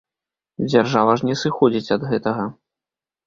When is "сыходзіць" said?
1.43-1.93